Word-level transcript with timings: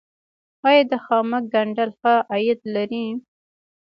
آیا 0.67 0.83
د 0.91 0.93
خامک 1.05 1.43
ګنډل 1.53 1.89
ښه 1.99 2.13
عاید 2.31 2.59
لري؟ 2.75 3.05